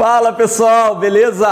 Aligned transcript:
Fala 0.00 0.32
pessoal, 0.32 0.96
beleza? 0.96 1.46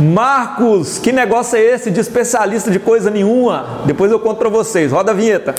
Marcos, 0.00 0.98
que 0.98 1.12
negócio 1.12 1.56
é 1.56 1.62
esse 1.62 1.88
de 1.88 2.00
especialista 2.00 2.68
de 2.68 2.80
coisa 2.80 3.12
nenhuma? 3.12 3.64
Depois 3.84 4.10
eu 4.10 4.18
conto 4.18 4.38
pra 4.38 4.48
vocês. 4.48 4.90
Roda 4.90 5.12
a 5.12 5.14
vinheta. 5.14 5.54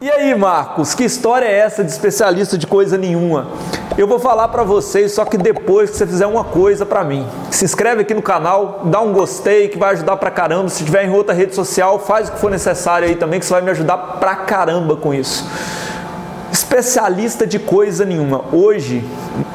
E 0.00 0.08
aí, 0.08 0.32
Marcos, 0.36 0.94
que 0.94 1.02
história 1.02 1.44
é 1.44 1.58
essa 1.58 1.82
de 1.82 1.90
especialista 1.90 2.56
de 2.56 2.68
coisa 2.68 2.96
nenhuma? 2.96 3.48
Eu 3.98 4.06
vou 4.06 4.20
falar 4.20 4.46
para 4.46 4.62
vocês, 4.62 5.10
só 5.10 5.24
que 5.24 5.36
depois 5.36 5.90
que 5.90 5.96
você 5.96 6.06
fizer 6.06 6.28
uma 6.28 6.44
coisa 6.44 6.86
para 6.86 7.02
mim. 7.02 7.26
Se 7.50 7.64
inscreve 7.64 8.02
aqui 8.02 8.14
no 8.14 8.22
canal, 8.22 8.82
dá 8.84 9.00
um 9.00 9.12
gostei 9.12 9.66
que 9.66 9.76
vai 9.76 9.94
ajudar 9.94 10.16
pra 10.18 10.30
caramba. 10.30 10.68
Se 10.68 10.84
tiver 10.84 11.04
em 11.04 11.10
outra 11.10 11.34
rede 11.34 11.52
social, 11.52 11.98
faz 11.98 12.28
o 12.28 12.32
que 12.32 12.38
for 12.38 12.48
necessário 12.48 13.08
aí 13.08 13.16
também, 13.16 13.40
que 13.40 13.46
você 13.46 13.54
vai 13.54 13.60
me 13.60 13.70
ajudar 13.72 13.98
pra 14.20 14.36
caramba 14.36 14.94
com 14.94 15.12
isso. 15.12 15.44
Especialista 16.70 17.44
de 17.44 17.58
coisa 17.58 18.04
nenhuma. 18.04 18.44
Hoje, 18.52 19.04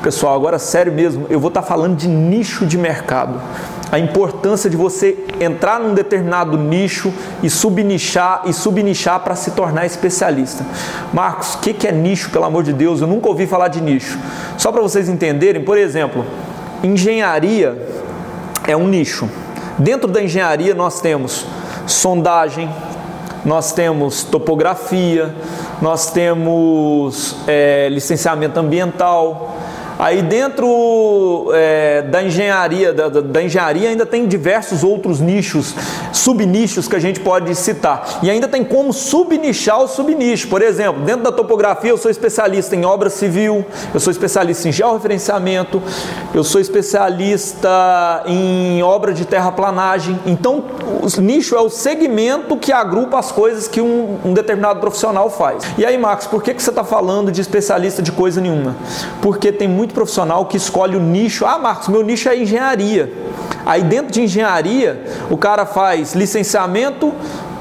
pessoal, 0.03 0.35
agora 0.35 0.59
sério 0.59 0.91
mesmo, 0.91 1.25
eu 1.29 1.39
vou 1.39 1.47
estar 1.47 1.61
tá 1.61 1.67
falando 1.67 1.95
de 1.95 2.09
nicho 2.09 2.65
de 2.65 2.77
mercado 2.77 3.41
a 3.89 3.97
importância 3.97 4.69
de 4.69 4.75
você 4.75 5.17
entrar 5.39 5.79
num 5.79 5.93
determinado 5.93 6.57
nicho 6.57 7.13
e 7.41 7.49
subnichar 7.49 8.41
e 8.43 8.51
subnichar 8.51 9.21
para 9.21 9.33
se 9.33 9.51
tornar 9.51 9.85
especialista. 9.85 10.65
Marcos, 11.13 11.53
o 11.53 11.59
que, 11.59 11.73
que 11.73 11.87
é 11.87 11.91
nicho, 11.93 12.31
pelo 12.31 12.43
amor 12.43 12.63
de 12.63 12.73
Deus? 12.73 12.99
Eu 12.99 13.07
nunca 13.07 13.29
ouvi 13.29 13.47
falar 13.47 13.69
de 13.69 13.79
nicho. 13.79 14.19
Só 14.57 14.69
para 14.69 14.81
vocês 14.81 15.07
entenderem, 15.07 15.63
por 15.63 15.77
exemplo, 15.77 16.25
engenharia 16.83 17.81
é 18.67 18.75
um 18.75 18.89
nicho. 18.89 19.29
Dentro 19.77 20.09
da 20.09 20.21
engenharia 20.21 20.75
nós 20.75 20.99
temos 20.99 21.47
sondagem, 21.87 22.69
nós 23.45 23.71
temos 23.71 24.23
topografia, 24.23 25.33
nós 25.81 26.11
temos 26.11 27.37
é, 27.47 27.87
licenciamento 27.89 28.59
ambiental, 28.59 29.55
Aí 29.97 30.21
dentro 30.21 31.51
é, 31.53 32.01
da 32.01 32.21
engenharia, 32.21 32.93
da, 32.93 33.09
da, 33.09 33.43
engenharia 33.43 33.89
ainda 33.89 34.05
tem 34.05 34.27
diversos 34.27 34.83
outros 34.83 35.21
nichos, 35.21 35.73
subnichos 36.11 36.87
que 36.87 36.95
a 36.95 36.99
gente 36.99 37.19
pode 37.19 37.53
citar. 37.55 38.19
E 38.21 38.29
ainda 38.29 38.47
tem 38.47 38.63
como 38.63 38.91
subnichar 38.91 39.81
o 39.81 39.87
subnicho. 39.87 40.47
Por 40.47 40.61
exemplo, 40.61 41.01
dentro 41.03 41.23
da 41.23 41.31
topografia 41.31 41.91
eu 41.91 41.97
sou 41.97 42.11
especialista 42.11 42.75
em 42.75 42.85
obra 42.85 43.09
civil, 43.09 43.65
eu 43.93 43.99
sou 43.99 44.11
especialista 44.11 44.67
em 44.67 44.71
georreferenciamento, 44.71 45.81
eu 46.33 46.43
sou 46.43 46.59
especialista 46.59 48.23
em 48.25 48.83
obra 48.83 49.13
de 49.13 49.25
terraplanagem. 49.25 50.19
Então, 50.25 50.63
o 50.83 51.21
nicho 51.21 51.55
é 51.55 51.61
o 51.61 51.69
segmento 51.69 52.57
que 52.57 52.71
agrupa 52.71 53.17
as 53.17 53.31
coisas 53.31 53.67
que 53.67 53.79
um, 53.79 54.17
um 54.25 54.33
determinado 54.33 54.79
profissional 54.79 55.29
faz. 55.29 55.63
E 55.77 55.85
aí, 55.85 55.97
Marcos, 55.97 56.27
por 56.27 56.43
que, 56.43 56.53
que 56.53 56.61
você 56.61 56.69
está 56.69 56.83
falando 56.83 57.31
de 57.31 57.39
especialista 57.39 58.01
de 58.01 58.11
coisa 58.11 58.41
nenhuma? 58.41 58.75
Porque 59.21 59.51
tem 59.51 59.67
muito 59.67 59.84
muito 59.85 59.93
profissional 59.93 60.45
que 60.45 60.57
escolhe 60.57 60.97
o 60.97 60.99
nicho. 60.99 61.45
Ah, 61.45 61.59
Marcos, 61.59 61.89
meu 61.89 62.01
nicho 62.01 62.27
é 62.27 62.35
engenharia. 62.35 63.13
Aí 63.65 63.83
dentro 63.83 64.11
de 64.11 64.21
engenharia, 64.21 65.03
o 65.29 65.37
cara 65.37 65.63
faz 65.65 66.15
licenciamento, 66.15 67.13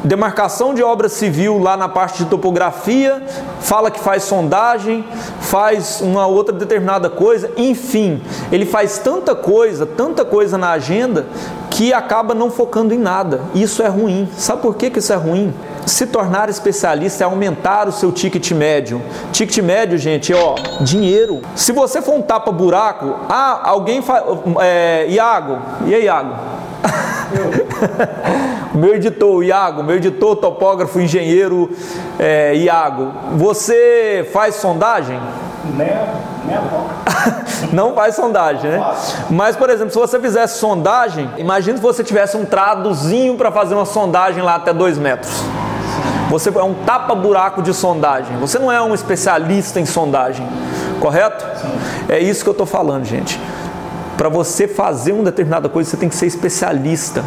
demarcação 0.02 0.72
de 0.72 0.82
obra 0.82 1.08
civil 1.08 1.58
lá 1.58 1.76
na 1.76 1.86
parte 1.86 2.24
de 2.24 2.30
topografia, 2.30 3.22
fala 3.60 3.90
que 3.90 4.00
faz 4.00 4.22
sondagem, 4.22 5.04
faz 5.40 6.00
uma 6.00 6.26
outra 6.26 6.54
determinada 6.54 7.10
coisa, 7.10 7.50
enfim, 7.58 8.22
ele 8.50 8.64
faz 8.64 8.98
tanta 8.98 9.34
coisa, 9.34 9.84
tanta 9.84 10.24
coisa 10.24 10.56
na 10.56 10.70
agenda 10.70 11.26
que 11.70 11.92
acaba 11.92 12.34
não 12.34 12.50
focando 12.50 12.94
em 12.94 12.98
nada. 12.98 13.42
Isso 13.54 13.82
é 13.82 13.88
ruim. 13.88 14.28
Sabe 14.36 14.62
por 14.62 14.76
que, 14.76 14.88
que 14.88 14.98
isso 14.98 15.12
é 15.12 15.16
ruim? 15.16 15.52
Se 15.86 16.06
tornar 16.06 16.48
especialista 16.48 17.24
é 17.24 17.26
aumentar 17.26 17.88
o 17.88 17.92
seu 17.92 18.10
ticket 18.10 18.50
médio. 18.52 19.02
Ticket 19.32 19.62
médio, 19.62 19.98
gente, 19.98 20.32
é 20.32 20.36
ó, 20.36 20.54
dinheiro. 20.80 21.42
Se 21.54 21.72
você 21.72 22.00
for 22.00 22.14
um 22.14 22.22
tapa-buraco, 22.22 23.16
ah, 23.28 23.60
alguém 23.64 24.00
faz. 24.00 24.24
É, 24.60 25.06
Iago, 25.08 25.58
e 25.86 25.94
aí, 25.94 26.04
Iago? 26.04 26.34
meu 28.74 28.94
editor, 28.94 29.42
Iago, 29.42 29.82
meu 29.82 29.96
editor, 29.96 30.36
topógrafo, 30.36 31.00
engenheiro, 31.00 31.70
é, 32.18 32.54
Iago, 32.54 33.12
você 33.36 34.28
faz 34.32 34.56
sondagem? 34.56 35.18
Não 37.72 37.94
faz 37.94 38.14
sondagem, 38.14 38.70
né? 38.70 38.94
Mas, 39.30 39.56
por 39.56 39.70
exemplo, 39.70 39.92
se 39.92 39.98
você 39.98 40.20
fizesse 40.20 40.58
sondagem, 40.58 41.28
imagine 41.38 41.78
se 41.78 41.82
você 41.82 42.04
tivesse 42.04 42.36
um 42.36 42.44
traduzinho 42.44 43.36
para 43.36 43.50
fazer 43.50 43.74
uma 43.74 43.86
sondagem 43.86 44.42
lá 44.42 44.56
até 44.56 44.72
dois 44.72 44.98
metros. 44.98 45.42
Você 46.34 46.48
é 46.48 46.64
um 46.64 46.74
tapa-buraco 46.74 47.62
de 47.62 47.72
sondagem. 47.72 48.36
Você 48.38 48.58
não 48.58 48.70
é 48.70 48.82
um 48.82 48.92
especialista 48.92 49.78
em 49.78 49.86
sondagem, 49.86 50.44
correto? 50.98 51.46
Sim. 51.60 51.68
É 52.08 52.18
isso 52.18 52.42
que 52.42 52.48
eu 52.48 52.52
estou 52.52 52.66
falando, 52.66 53.04
gente. 53.04 53.40
Para 54.16 54.28
você 54.28 54.66
fazer 54.66 55.12
uma 55.12 55.22
determinada 55.22 55.68
coisa, 55.68 55.90
você 55.90 55.96
tem 55.96 56.08
que 56.08 56.16
ser 56.16 56.26
especialista 56.26 57.24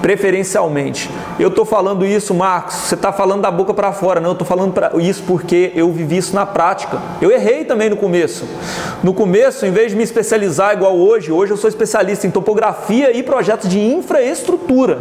preferencialmente. 0.00 1.10
Eu 1.38 1.48
estou 1.48 1.66
falando 1.66 2.06
isso, 2.06 2.32
Marcos, 2.32 2.74
você 2.74 2.94
está 2.94 3.12
falando 3.12 3.42
da 3.42 3.50
boca 3.50 3.74
para 3.74 3.92
fora, 3.92 4.18
não, 4.18 4.30
eu 4.30 4.32
estou 4.32 4.46
falando 4.46 4.72
pra, 4.72 4.92
isso 4.96 5.24
porque 5.26 5.70
eu 5.74 5.92
vivi 5.92 6.16
isso 6.16 6.34
na 6.34 6.46
prática. 6.46 6.98
Eu 7.20 7.30
errei 7.30 7.66
também 7.66 7.90
no 7.90 7.98
começo. 7.98 8.48
No 9.02 9.12
começo, 9.12 9.66
em 9.66 9.72
vez 9.72 9.90
de 9.90 9.96
me 9.98 10.04
especializar 10.04 10.72
igual 10.72 10.96
hoje, 10.96 11.30
hoje 11.30 11.52
eu 11.52 11.56
sou 11.58 11.68
especialista 11.68 12.26
em 12.26 12.30
topografia 12.30 13.14
e 13.14 13.22
projetos 13.22 13.68
de 13.68 13.78
infraestrutura. 13.78 15.00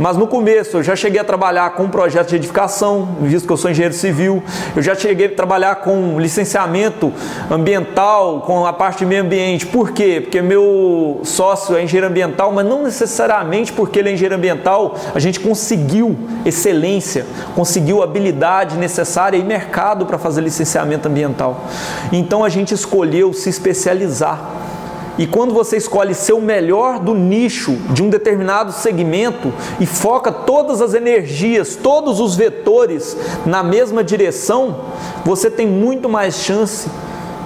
Mas 0.00 0.16
no 0.16 0.26
começo 0.26 0.78
eu 0.78 0.82
já 0.82 0.96
cheguei 0.96 1.20
a 1.20 1.24
trabalhar 1.24 1.68
com 1.74 1.86
projetos 1.86 2.30
de 2.30 2.36
edificação, 2.36 3.16
visto 3.20 3.46
que 3.46 3.52
eu 3.52 3.56
sou 3.58 3.70
engenheiro 3.70 3.94
civil, 3.94 4.42
eu 4.74 4.80
já 4.82 4.94
cheguei 4.94 5.26
a 5.26 5.28
trabalhar 5.28 5.74
com 5.76 6.18
licenciamento 6.18 7.12
ambiental, 7.50 8.40
com 8.40 8.64
a 8.64 8.72
parte 8.72 9.00
de 9.00 9.06
meio 9.06 9.22
ambiente. 9.22 9.66
Por 9.66 9.92
quê? 9.92 10.22
Porque 10.22 10.40
meu 10.40 11.20
sócio 11.22 11.76
é 11.76 11.82
engenheiro 11.82 12.06
ambiental, 12.06 12.50
mas 12.50 12.64
não 12.64 12.82
necessariamente 12.82 13.74
porque 13.74 13.98
ele 13.98 14.08
é 14.08 14.12
engenheiro 14.12 14.36
ambiental, 14.36 14.96
a 15.14 15.18
gente 15.18 15.38
conseguiu 15.38 16.16
excelência, 16.46 17.26
conseguiu 17.54 18.02
habilidade 18.02 18.78
necessária 18.78 19.36
e 19.36 19.44
mercado 19.44 20.06
para 20.06 20.16
fazer 20.16 20.40
licenciamento 20.40 21.08
ambiental. 21.08 21.66
Então 22.10 22.42
a 22.42 22.48
gente 22.48 22.72
escolheu 22.72 23.34
se 23.34 23.50
especializar. 23.50 24.69
E 25.18 25.26
quando 25.26 25.52
você 25.52 25.76
escolhe 25.76 26.14
ser 26.14 26.32
o 26.32 26.40
melhor 26.40 26.98
do 26.98 27.14
nicho 27.14 27.72
de 27.90 28.02
um 28.02 28.08
determinado 28.08 28.72
segmento 28.72 29.52
e 29.78 29.86
foca 29.86 30.32
todas 30.32 30.80
as 30.80 30.94
energias, 30.94 31.76
todos 31.76 32.20
os 32.20 32.36
vetores 32.36 33.16
na 33.44 33.62
mesma 33.62 34.02
direção, 34.02 34.76
você 35.24 35.50
tem 35.50 35.66
muito 35.66 36.08
mais 36.08 36.36
chance 36.36 36.88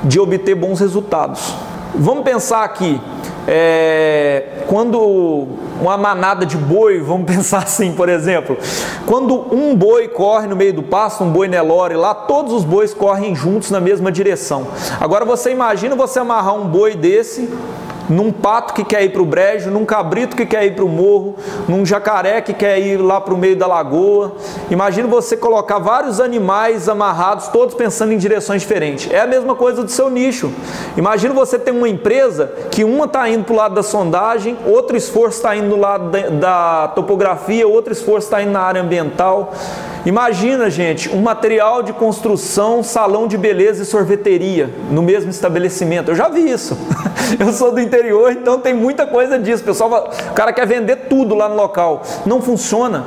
de 0.04 0.20
obter 0.20 0.54
bons 0.54 0.80
resultados. 0.80 1.54
Vamos 1.94 2.24
pensar 2.24 2.64
aqui, 2.64 3.00
é, 3.46 4.64
quando 4.66 5.46
uma 5.80 5.96
manada 5.96 6.46
de 6.46 6.56
boi, 6.56 7.00
vamos 7.00 7.26
pensar 7.30 7.58
assim, 7.58 7.92
por 7.92 8.08
exemplo, 8.08 8.56
quando 9.06 9.54
um 9.54 9.74
boi 9.74 10.08
corre 10.08 10.46
no 10.46 10.56
meio 10.56 10.72
do 10.72 10.82
pasto, 10.82 11.24
um 11.24 11.30
boi 11.30 11.48
Nelore 11.48 11.94
lá, 11.94 12.14
todos 12.14 12.52
os 12.52 12.64
bois 12.64 12.94
correm 12.94 13.34
juntos 13.34 13.70
na 13.70 13.80
mesma 13.80 14.10
direção. 14.10 14.66
Agora 15.00 15.24
você 15.24 15.50
imagina 15.50 15.94
você 15.94 16.18
amarrar 16.18 16.54
um 16.54 16.66
boi 16.66 16.94
desse 16.94 17.48
num 18.08 18.30
pato 18.30 18.74
que 18.74 18.84
quer 18.84 19.02
ir 19.04 19.10
para 19.10 19.22
o 19.22 19.24
brejo, 19.24 19.70
num 19.70 19.84
cabrito 19.84 20.36
que 20.36 20.44
quer 20.44 20.64
ir 20.64 20.74
para 20.74 20.84
o 20.84 20.88
morro, 20.88 21.36
num 21.68 21.84
jacaré 21.84 22.40
que 22.40 22.52
quer 22.52 22.78
ir 22.78 22.96
lá 22.98 23.20
para 23.20 23.34
o 23.34 23.38
meio 23.38 23.56
da 23.56 23.66
lagoa. 23.66 24.32
Imagina 24.70 25.08
você 25.08 25.36
colocar 25.36 25.78
vários 25.78 26.20
animais 26.20 26.88
amarrados, 26.88 27.48
todos 27.48 27.74
pensando 27.74 28.12
em 28.12 28.18
direções 28.18 28.62
diferentes. 28.62 29.10
É 29.12 29.20
a 29.20 29.26
mesma 29.26 29.54
coisa 29.54 29.82
do 29.82 29.90
seu 29.90 30.10
nicho. 30.10 30.52
Imagina 30.96 31.34
você 31.34 31.58
ter 31.58 31.70
uma 31.70 31.88
empresa 31.88 32.52
que 32.70 32.84
uma 32.84 33.06
está 33.06 33.28
indo 33.28 33.44
para 33.44 33.52
o 33.52 33.56
lado 33.56 33.74
da 33.74 33.82
sondagem, 33.82 34.56
outro 34.66 34.96
esforço 34.96 35.38
está 35.38 35.56
indo 35.56 35.70
do 35.70 35.76
lado 35.76 36.10
da, 36.38 36.88
topografia, 36.88 37.66
outro 37.66 37.92
esforço 37.92 38.26
está 38.26 38.42
indo 38.42 38.52
na 38.52 38.60
área 38.60 38.82
ambiental. 38.82 39.52
Imagina, 40.06 40.68
gente, 40.68 41.08
um 41.08 41.22
material 41.22 41.82
de 41.82 41.92
construção, 41.94 42.82
salão 42.82 43.26
de 43.26 43.38
beleza 43.38 43.82
e 43.82 43.86
sorveteria 43.86 44.68
no 44.90 45.02
mesmo 45.02 45.30
estabelecimento. 45.30 46.10
Eu 46.10 46.14
já 46.14 46.28
vi 46.28 46.50
isso. 46.50 46.76
Eu 47.40 47.52
sou 47.52 47.72
do 47.72 47.80
interior, 47.94 48.32
então 48.32 48.58
tem 48.58 48.74
muita 48.74 49.06
coisa 49.06 49.38
disso. 49.38 49.62
O 49.62 49.66
pessoal, 49.66 50.10
o 50.30 50.32
cara 50.34 50.52
quer 50.52 50.66
vender 50.66 50.96
tudo 51.08 51.34
lá 51.34 51.48
no 51.48 51.54
local. 51.54 52.02
Não 52.26 52.42
funciona. 52.42 53.04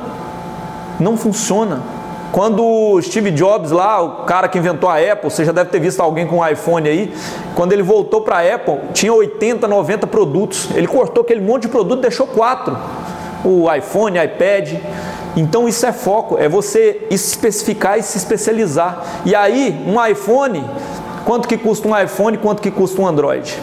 Não 0.98 1.16
funciona. 1.16 1.82
Quando 2.32 3.00
Steve 3.02 3.30
Jobs 3.30 3.70
lá, 3.70 4.02
o 4.02 4.24
cara 4.24 4.48
que 4.48 4.58
inventou 4.58 4.88
a 4.88 4.96
Apple, 4.96 5.30
você 5.30 5.44
já 5.44 5.52
deve 5.52 5.70
ter 5.70 5.80
visto 5.80 6.00
alguém 6.00 6.26
com 6.26 6.38
um 6.38 6.46
iPhone 6.46 6.86
aí, 6.88 7.14
quando 7.54 7.72
ele 7.72 7.82
voltou 7.82 8.20
para 8.20 8.36
a 8.36 8.54
Apple, 8.54 8.78
tinha 8.92 9.12
80, 9.12 9.66
90 9.66 10.06
produtos. 10.06 10.68
Ele 10.74 10.86
cortou 10.86 11.22
aquele 11.22 11.40
monte 11.40 11.62
de 11.62 11.68
produto, 11.68 12.00
deixou 12.00 12.26
quatro. 12.26 12.76
O 13.44 13.72
iPhone, 13.72 14.18
iPad. 14.18 14.74
Então 15.36 15.68
isso 15.68 15.86
é 15.86 15.92
foco, 15.92 16.36
é 16.38 16.48
você 16.48 17.06
especificar 17.10 17.98
e 17.98 18.02
se 18.02 18.18
especializar. 18.18 19.02
E 19.24 19.34
aí, 19.34 19.84
um 19.86 20.04
iPhone, 20.04 20.64
quanto 21.24 21.48
que 21.48 21.56
custa 21.56 21.88
um 21.88 21.98
iPhone, 21.98 22.36
quanto 22.38 22.60
que 22.60 22.70
custa 22.70 23.00
um 23.00 23.06
Android? 23.06 23.58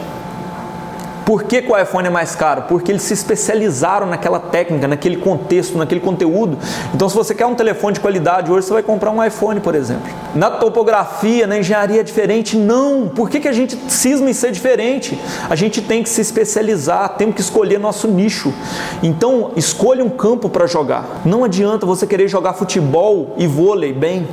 Por 1.26 1.44
que, 1.44 1.64
que 1.64 1.72
o 1.72 1.76
iPhone 1.78 2.08
é 2.08 2.10
mais 2.12 2.36
caro? 2.36 2.66
Porque 2.68 2.92
eles 2.92 3.02
se 3.02 3.14
especializaram 3.14 4.06
naquela 4.06 4.40
técnica, 4.40 4.88
naquele 4.88 5.18
contexto, 5.18 5.76
naquele 5.76 6.00
conteúdo. 6.00 6.56
Então, 6.94 7.10
se 7.10 7.16
você 7.16 7.34
quer 7.34 7.48
um 7.48 7.56
telefone 7.56 7.96
de 7.96 8.00
qualidade 8.00 8.52
hoje, 8.52 8.68
você 8.68 8.74
vai 8.74 8.84
comprar 8.84 9.10
um 9.10 9.24
iPhone, 9.24 9.60
por 9.60 9.74
exemplo. 9.74 10.08
Na 10.36 10.52
topografia, 10.52 11.48
na 11.48 11.58
engenharia 11.58 12.02
é 12.02 12.04
diferente? 12.04 12.56
Não. 12.56 13.08
Por 13.08 13.28
que, 13.28 13.40
que 13.40 13.48
a 13.48 13.52
gente 13.52 13.76
cisma 13.88 14.30
em 14.30 14.34
ser 14.34 14.52
diferente? 14.52 15.20
A 15.50 15.56
gente 15.56 15.82
tem 15.82 16.04
que 16.04 16.10
se 16.10 16.22
especializar, 16.22 17.16
temos 17.18 17.34
que 17.34 17.42
escolher 17.42 17.80
nosso 17.80 18.08
nicho. 18.08 18.54
Então, 19.02 19.52
escolha 19.56 20.06
um 20.06 20.10
campo 20.10 20.48
para 20.48 20.68
jogar. 20.68 21.22
Não 21.26 21.44
adianta 21.44 21.88
você 21.88 22.06
querer 22.06 22.28
jogar 22.28 22.54
futebol 22.54 23.34
e 23.36 23.48
vôlei 23.48 23.94
bem. 23.94 24.28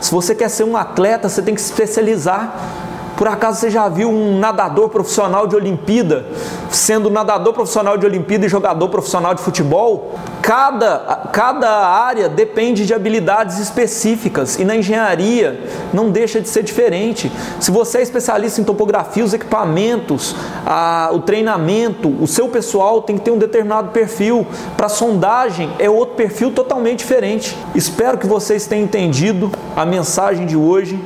Se 0.00 0.12
você 0.12 0.34
quer 0.34 0.48
ser 0.48 0.64
um 0.64 0.76
atleta, 0.76 1.28
você 1.28 1.42
tem 1.42 1.54
que 1.54 1.60
se 1.60 1.70
especializar. 1.70 2.77
Por 3.18 3.26
acaso 3.26 3.58
você 3.58 3.68
já 3.68 3.88
viu 3.88 4.08
um 4.08 4.38
nadador 4.38 4.88
profissional 4.90 5.48
de 5.48 5.56
Olimpíada 5.56 6.24
sendo 6.70 7.10
nadador 7.10 7.52
profissional 7.52 7.98
de 7.98 8.06
Olimpíada 8.06 8.46
e 8.46 8.48
jogador 8.48 8.88
profissional 8.88 9.34
de 9.34 9.42
futebol? 9.42 10.14
Cada, 10.40 11.28
cada 11.32 11.68
área 11.68 12.28
depende 12.28 12.86
de 12.86 12.94
habilidades 12.94 13.58
específicas 13.58 14.56
e 14.56 14.64
na 14.64 14.76
engenharia 14.76 15.60
não 15.92 16.10
deixa 16.10 16.40
de 16.40 16.48
ser 16.48 16.62
diferente. 16.62 17.30
Se 17.58 17.72
você 17.72 17.98
é 17.98 18.02
especialista 18.02 18.60
em 18.60 18.64
topografia, 18.64 19.24
os 19.24 19.34
equipamentos, 19.34 20.36
a, 20.64 21.10
o 21.12 21.18
treinamento, 21.18 22.08
o 22.22 22.26
seu 22.28 22.48
pessoal 22.48 23.02
tem 23.02 23.18
que 23.18 23.24
ter 23.24 23.32
um 23.32 23.38
determinado 23.38 23.90
perfil. 23.90 24.46
Para 24.76 24.88
sondagem 24.88 25.72
é 25.80 25.90
outro 25.90 26.14
perfil 26.14 26.52
totalmente 26.52 27.00
diferente. 27.00 27.58
Espero 27.74 28.16
que 28.16 28.28
vocês 28.28 28.64
tenham 28.64 28.84
entendido 28.84 29.50
a 29.74 29.84
mensagem 29.84 30.46
de 30.46 30.56
hoje 30.56 30.98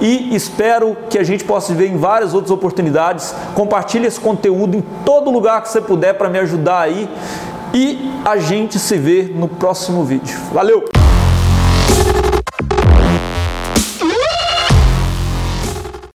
e 0.00 0.34
espero 0.34 0.96
que 1.10 1.18
a 1.18 1.24
gente 1.24 1.44
possa 1.44 1.74
ver 1.74 1.88
em 1.88 1.96
várias 1.96 2.34
outras 2.34 2.50
oportunidades. 2.50 3.34
Compartilhe 3.54 4.06
esse 4.06 4.20
conteúdo 4.20 4.76
em 4.76 4.84
todo 5.04 5.30
lugar 5.30 5.62
que 5.62 5.68
você 5.68 5.80
puder 5.80 6.14
para 6.14 6.28
me 6.28 6.38
ajudar 6.38 6.80
aí. 6.80 7.08
E 7.74 8.10
a 8.24 8.36
gente 8.38 8.78
se 8.78 8.96
vê 8.96 9.24
no 9.24 9.48
próximo 9.48 10.04
vídeo. 10.04 10.38
Valeu! 10.52 10.84